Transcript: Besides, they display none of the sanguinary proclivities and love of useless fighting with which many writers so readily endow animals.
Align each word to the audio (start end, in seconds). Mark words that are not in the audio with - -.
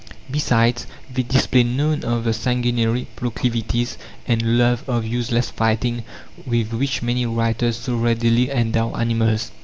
Besides, 0.31 0.87
they 1.13 1.21
display 1.21 1.61
none 1.61 2.03
of 2.03 2.23
the 2.23 2.33
sanguinary 2.33 3.05
proclivities 3.15 3.99
and 4.27 4.57
love 4.57 4.83
of 4.89 5.05
useless 5.05 5.51
fighting 5.51 6.03
with 6.43 6.73
which 6.73 7.03
many 7.03 7.27
writers 7.27 7.77
so 7.77 7.95
readily 7.97 8.49
endow 8.49 8.95
animals. 8.95 9.51